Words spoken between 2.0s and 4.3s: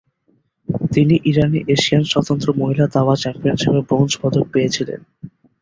স্বতন্ত্র মহিলা দাবা চ্যাম্পিয়নশিপে ব্রোঞ্জ